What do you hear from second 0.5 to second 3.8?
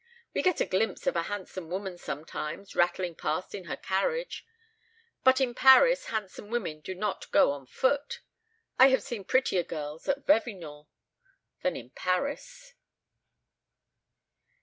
a glimpse of a handsome woman sometimes, rattling past in her